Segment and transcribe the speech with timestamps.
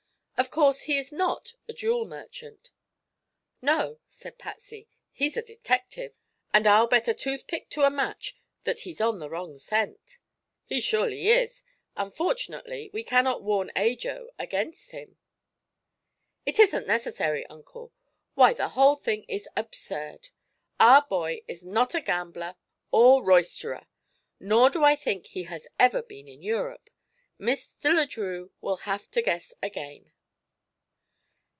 [0.37, 2.71] "Of course he is not a jewel merchant."
[3.61, 6.17] "No," said Patsy, "he's a detective,
[6.51, 10.17] and I'll bet a toothpick to a match that he's on the wrong scent."
[10.65, 11.61] "He surely is.
[11.95, 15.17] Unfortunately, we cannot warn Ajo against him."
[16.43, 17.93] "It isn't necessary, Uncle.
[18.33, 20.29] Why, the whole thing is absurd.
[20.79, 22.55] Our boy is not a gambler
[22.89, 23.85] or roysterer,
[24.39, 26.89] nor do I think he has ever been in Europe.
[27.39, 27.93] Mr.
[27.93, 30.11] Le Drieux will have to guess again!"